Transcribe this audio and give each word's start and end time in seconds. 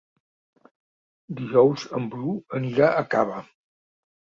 Dijous 1.41 1.85
en 1.99 2.09
Bru 2.15 2.33
anirà 2.63 2.91
a 3.03 3.07
Cava. 3.15 3.47